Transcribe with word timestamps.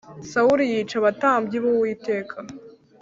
Sawuli 0.31 0.63
yica 0.71 0.95
abatambyi 1.01 1.57
b’Uwiteka 1.63 2.35